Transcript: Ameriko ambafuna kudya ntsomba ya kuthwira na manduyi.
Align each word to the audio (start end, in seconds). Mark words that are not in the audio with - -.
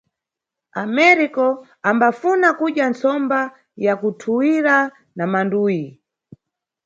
Ameriko 0.83 1.45
ambafuna 1.89 2.47
kudya 2.59 2.85
ntsomba 2.91 3.39
ya 3.85 3.93
kuthwira 3.99 4.75
na 5.15 5.25
manduyi. 5.31 5.85